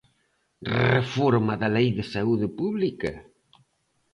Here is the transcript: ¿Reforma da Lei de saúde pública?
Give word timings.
¿Reforma 0.91 1.53
da 1.61 1.69
Lei 1.75 1.89
de 1.97 2.03
saúde 2.13 2.47
pública? 2.59 3.11